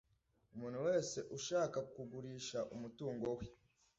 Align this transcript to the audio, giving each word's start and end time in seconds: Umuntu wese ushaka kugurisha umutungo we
Umuntu 0.53 0.79
wese 0.87 1.17
ushaka 1.37 1.77
kugurisha 1.93 2.59
umutungo 2.73 3.27
we 3.37 3.45